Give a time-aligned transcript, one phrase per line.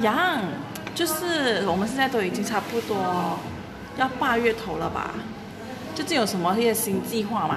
[0.00, 0.42] 杨，
[0.94, 3.38] 就是我们现在都已经差不多
[3.96, 5.14] 要八月头了吧？
[5.94, 7.56] 最近有什么一些新计划吗？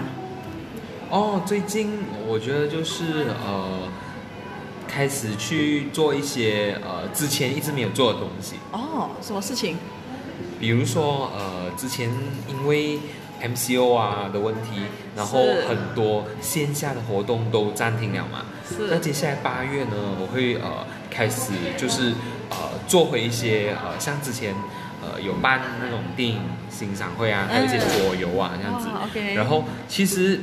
[1.10, 3.88] 哦，最近我觉得就是呃，
[4.88, 9.78] 开始去做一些呃之前一直没有做的东西，哦，什么事情？
[10.60, 12.10] 比如说呃，之前
[12.50, 13.00] 因为
[13.42, 14.82] MCO 啊的问题，
[15.16, 18.46] 然后很多线下的活动都暂停了嘛。
[18.68, 22.14] 是那接下来八月呢，我会呃开始就是
[22.62, 24.54] 呃做回一些呃像之前
[25.02, 26.40] 呃有办那种电影
[26.70, 28.88] 欣赏会啊，还有一些桌游啊这样子。
[29.06, 30.40] ，OK 然后其实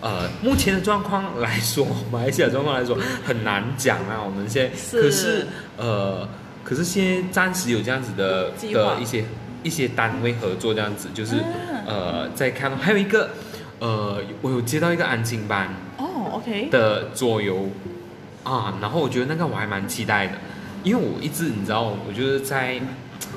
[0.00, 4.20] 呃目前的状况来说， 马来西亚状况来说很难讲啊。
[4.24, 6.28] 我们现在是可是呃
[6.64, 9.24] 可是现在暂时有这样子的的一些
[9.62, 13.30] 一些单位合作这样子，就是、嗯呃在看，还有一个
[13.80, 15.68] 呃我有接到一个安亲班。
[15.98, 17.68] 哦，OK，的桌游
[18.44, 20.32] 啊，然后我觉得那个我还蛮期待的，
[20.82, 22.80] 因为我一直你知道，我就是在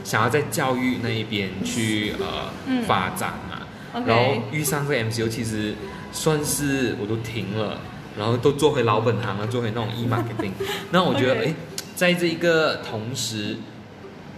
[0.04, 5.74] 想要在教育那一边去呃、嗯发展嘛然后遇上这个 MCO，其实
[6.12, 7.80] 算是我都停了，
[8.18, 10.52] 然后都做回老本行了，做回那种 e marketing，
[10.92, 11.54] 那我觉得哎，
[11.96, 13.56] 在这一个同时，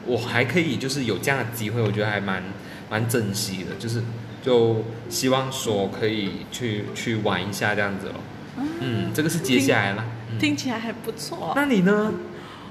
[0.05, 2.43] 我还可以就是有这样的机会，我觉得还蛮
[2.89, 4.03] 蛮珍惜的，就是
[4.43, 8.15] 就希望说可以去去玩一下这样子咯。
[8.79, 10.05] 嗯，这个是接下来了。
[10.31, 11.53] 嗯，听起来还不错。
[11.55, 12.13] 那你呢？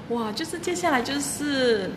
[0.09, 1.89] 哇，就是接下来就是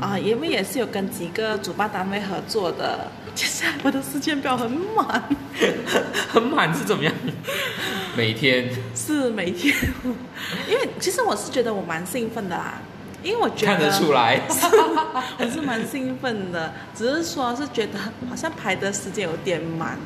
[0.00, 5.22] 啊，因为也是有跟几个主办单位合作的，接下来我的时间表很满，
[6.30, 7.12] 很满是怎么样？
[8.16, 9.74] 每天 是每天，
[10.68, 12.74] 因为其实我是觉得我蛮兴奋的啦，
[13.24, 14.40] 因为我觉得看得出来。
[15.38, 17.98] 我是蛮兴奋的，只是说是觉得
[18.30, 19.98] 好像排的时间有点满，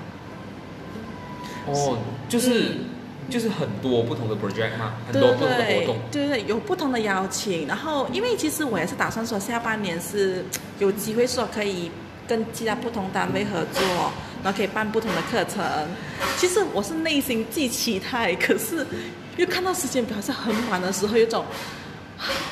[1.66, 2.84] 哦，就是、嗯
[3.30, 5.96] 就是很多不同的 project 嘛，很多不同的活对动。
[6.10, 7.66] 对对，有不同的邀请。
[7.66, 10.44] 然后，因为其实我也是打算说，下半年是
[10.78, 11.90] 有机会说可以
[12.26, 13.82] 跟其他不同单位合作，
[14.42, 15.62] 然后可以办不同的课程。
[16.36, 18.84] 其实我是内心既期待，可是
[19.36, 21.44] 又看到时间表是很晚的时候，有种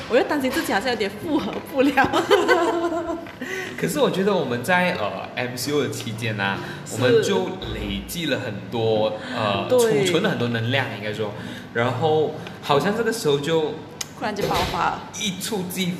[0.09, 2.09] 我又担心自己好像有点负荷不了。
[3.77, 6.59] 可是我觉得我们在呃 MCU 的期间呢、啊，
[6.93, 11.31] 我们就累积了很多呃储存了很多能量，应该说，
[11.73, 13.75] 然后好像这个时候就
[14.17, 15.03] 突然就爆发了。
[15.19, 15.93] 一触即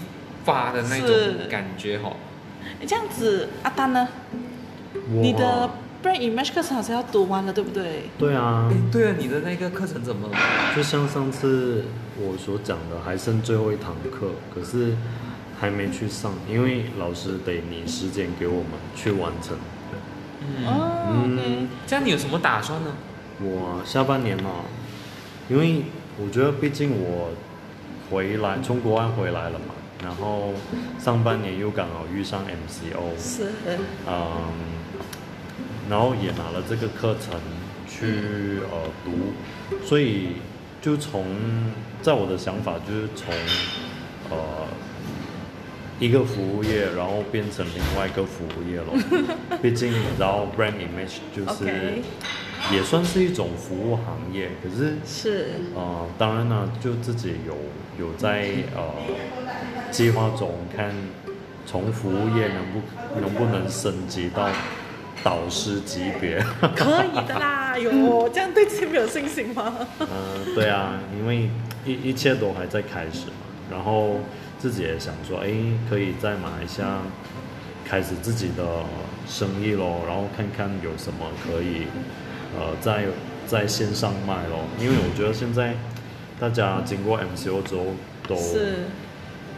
[0.44, 1.02] 发的那是
[1.34, 2.12] 种感觉哈、
[2.80, 4.08] 你这样子，阿丹呢？
[5.12, 5.70] 你的
[6.04, 8.10] brand image 课程好像要读完了，对不对？
[8.18, 10.38] 对啊哎，，对啊，你的那个课程怎么了？
[10.76, 11.86] 就像上次
[12.18, 14.96] 我所讲的，还剩最后一堂课，可是
[15.60, 19.58] 还没去上，因为老师得拟时间给我们去完成。
[20.42, 22.92] 嗯，哦，OK，这样你有什么打算呢？
[23.42, 24.50] 我下半年嘛，
[25.50, 25.84] 因为
[26.18, 27.30] 我觉得毕竟我
[28.10, 30.54] 回来从国外回来了嘛，然后
[30.98, 33.52] 上半年又刚好遇上 MCO，是，
[34.08, 34.52] 嗯，
[35.90, 37.40] 然后也拿了这个课程
[37.88, 39.34] 去呃读，
[39.86, 40.36] 所以
[40.82, 41.26] 就从
[42.02, 43.34] 在我的想法就是从
[44.30, 44.38] 呃
[46.00, 48.86] 一个服务业，然后变成另外一个服务业了。
[49.62, 51.96] 毕竟你知道 brand image 就是
[52.74, 58.82] 也算是一种服务行业，可是是，呃，当然呢，就自己有有在呃
[59.92, 60.94] 计划中看，
[61.66, 64.48] 从服务业能不能不能升级到
[65.22, 66.44] 导师级别。
[66.76, 67.58] 可以的啦。
[67.78, 69.74] 有这样对自己没有信心吗？
[70.00, 71.50] 嗯、对啊，因为
[71.86, 74.20] 一一切都还在开始嘛，然后
[74.60, 75.50] 自己也想说，哎，
[75.90, 77.00] 可以在马来西亚
[77.86, 78.64] 开始自己的
[79.28, 81.88] 生意咯，然后看看有什么可以
[82.58, 83.06] 呃在
[83.48, 85.74] 在线上卖咯，因为我觉得现在
[86.40, 87.86] 大家经过 MCO 之后
[88.28, 88.76] 都是，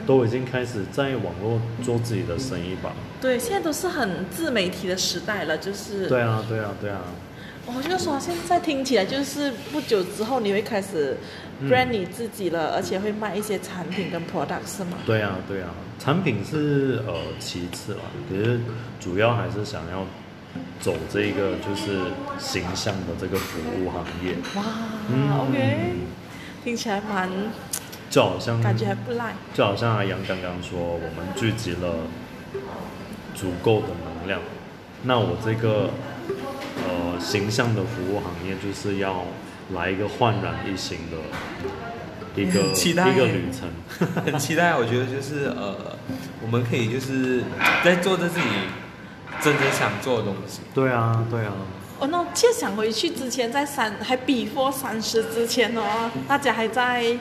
[0.05, 2.93] 都已经开始在网络做自己的生意吧。
[3.19, 6.07] 对，现在都是很自媒体的时代了，就是。
[6.07, 7.01] 对啊，对啊，对啊，
[7.65, 11.15] 我就说现在听起来就是不久之后你会开始
[11.59, 14.97] 嗯 brand 你自己了，而且会卖一些产品跟 product 是吗？
[15.05, 15.69] 对啊，对啊，
[15.99, 18.59] 产品是呃其次啦，可是
[18.99, 20.05] 主要还是想要
[20.79, 21.99] 走这个就是
[22.39, 24.63] 形象的这个服务行业，哇、
[25.09, 25.93] 嗯 o k
[26.63, 27.29] 听起来蛮
[28.09, 29.33] 就好像感觉还不赖。
[29.53, 31.93] 就好像阿阳刚刚说，我们聚集了
[33.35, 34.41] 足够的能量，
[35.03, 35.91] 那我这个
[36.87, 39.25] 呃形象的服务行业就是要
[39.73, 41.17] 来一个焕然一新的
[42.35, 43.09] 一个期待。
[43.09, 43.69] 一个旅程。
[44.25, 45.95] 很期待，我觉得就是呃，
[46.41, 47.43] 我们可以就是
[47.83, 48.45] 在做着自己
[49.41, 50.61] 真正想做的东西。
[50.73, 51.53] 对啊，对啊，
[51.99, 57.15] 哦，那其实想回去之前，在三还 before 三十之前哦，大家还在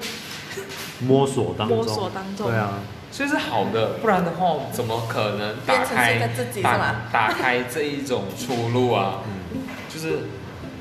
[1.00, 2.46] 摸索当中，摸索当中。
[2.46, 2.78] 对啊，
[3.10, 9.22] 所以是好的，不然的话，怎么可能打变成开现在自己是打吗打开这一种出路啊？
[9.52, 10.20] 嗯，就是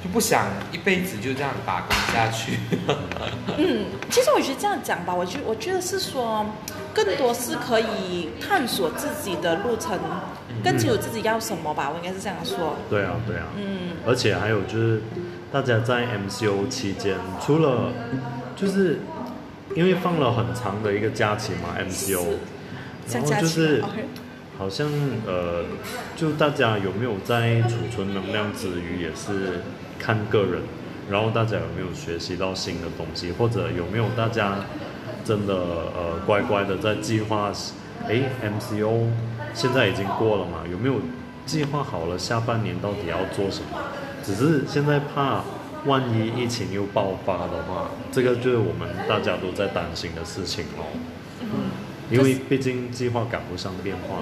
[0.04, 2.60] 就不想一辈子就这样打工下去。
[3.58, 6.46] 嗯，其实我觉得这样讲吧，我觉我觉得是说，
[6.94, 10.00] 更多是可以探索自己的路程，
[10.64, 12.76] 更清楚自己要什么吧，我应该是这样说。
[12.90, 13.48] 对啊，对啊。
[13.58, 15.02] 嗯，而且还有就是，
[15.52, 17.92] 大家在 MCO 期间，除了
[18.56, 19.00] 就是
[19.76, 22.36] 因为放了很长的一个假期嘛，MCO，
[23.12, 23.84] 然后就是
[24.58, 24.88] 好像
[25.26, 25.64] 呃，
[26.16, 29.62] 就大家有没有在储存能量之余，也是
[29.98, 30.62] 看个人。
[31.10, 34.58] 然后大家有没有学习到新的东西，或者有没有大家
[35.26, 37.52] 真的呃乖乖的在计划？
[38.08, 39.08] 诶 m c o
[39.54, 40.60] 现在已经过了嘛？
[40.72, 41.02] 有没有
[41.46, 43.80] 计划好了下半年到底要做什么？
[44.24, 45.44] 只是现在怕
[45.86, 50.84] 万一疫情又爆发的话，这个就是我们大家都在担心的事情哦。
[52.12, 54.18] 因为毕竟计划赶不上变化。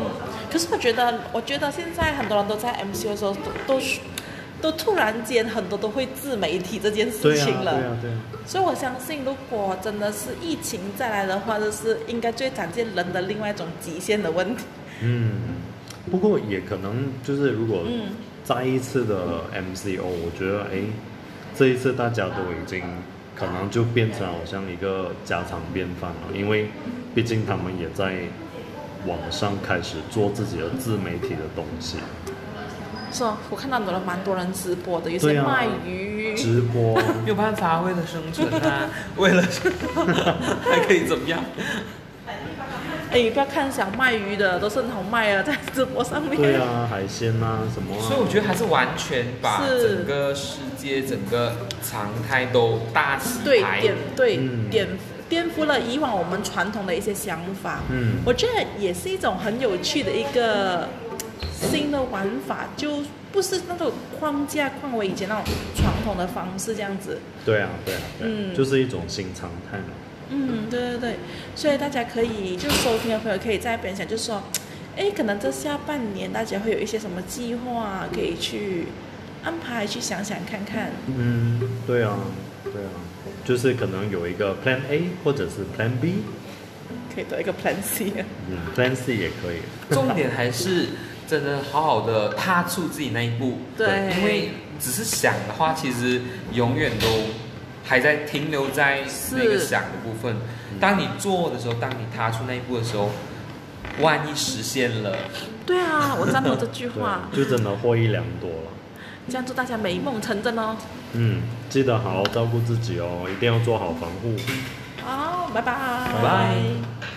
[0.51, 3.81] 可是我觉得，我觉得现在很多人都在 MCO 的时候都都
[4.62, 7.74] 都突然间很多都会自媒体这件事对啊，情了。
[7.75, 8.18] 对啊，对啊。
[8.45, 14.65] 所以我相信，如果真的是疫情再来的话，就是应该最展现人的另外一种极限的问题。
[15.01, 15.31] 嗯，
[16.12, 18.09] 不过也可能就是如果嗯
[18.44, 20.81] 再一次的 MCO，我觉得哎，
[21.57, 22.83] 这一次大家都已经
[23.36, 26.69] 可能就变成好像一个家常便饭了，因为
[27.15, 28.13] 毕竟他们也在
[29.07, 31.98] 网上开始做自己的自媒体的东西，
[33.12, 36.95] 是哦，我看到很多人蛮多人直播的，有些卖鱼，直播。
[36.95, 39.42] 没 有办法，为了生存啊，为了
[40.62, 41.44] 还可以怎么样？
[43.12, 46.36] 哎，不要看想卖鱼的，都是很好卖啊，在直播上面。
[46.36, 53.62] 对啊，海鲜啊什么、啊，所以我觉得还是完全把整个世界、整个常态都大洗对。
[53.81, 54.88] 点对、嗯颠
[55.30, 57.80] 颠覆了以往我们传统的一些想法。
[57.89, 60.88] 嗯我觉得也是一种很有趣的一个
[61.54, 65.44] 新的玩法，就不是那种框架框为以前那种
[65.75, 67.19] 传统的方式这样子。
[67.45, 69.86] 对啊对啊对啊，嗯就是一种新常态嘛。
[70.29, 71.15] 嗯，对对对，
[71.56, 74.44] 所以大家可以就收听的朋友可以在分享，就是说，
[74.97, 78.88] 哎，可能这下半年大家会有一些什么计划可以去
[79.44, 80.91] 安排，去想想看看。
[81.07, 82.18] 嗯，对啊
[82.63, 82.89] 对啊，
[83.45, 86.24] 就是可能有一个 Plan A 或者是 Plan B，
[87.15, 88.12] 可以得一个 Plan C。
[88.50, 89.59] 嗯，Plan C 也可以。
[89.89, 90.88] 重点还是
[91.25, 93.59] 真的好好的踏出自己那一步。
[93.77, 94.50] 对因为
[94.80, 96.21] 只是想的话，其实
[96.51, 97.07] 永远都
[97.87, 100.35] 还在停留在那个想的部分。
[100.79, 103.09] 当你做的时候，当你踏出那一步的时候，
[104.01, 105.17] 万一实现了，
[105.65, 107.21] 对啊， 我赞同这句对话，。
[107.33, 108.71] 就真的获益良多了。
[109.29, 110.75] 这样祝大家美梦成真哦。
[111.13, 114.35] 嗯，记得好好照顾自己哦，一定要做好防护。
[115.03, 115.73] 好，拜拜。
[116.13, 117.16] 拜拜。